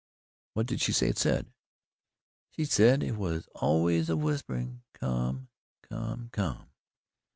[0.55, 1.53] "What did she say it said?"
[2.49, 5.49] "She said it was always a whisperin' 'come
[5.83, 6.65] come come!'"